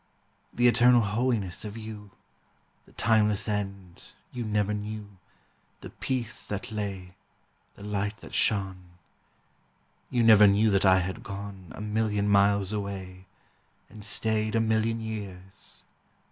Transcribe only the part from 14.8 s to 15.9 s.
years.